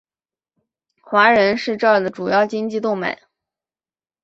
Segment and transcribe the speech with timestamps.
[1.03, 3.21] 华人是这的主要经济动脉。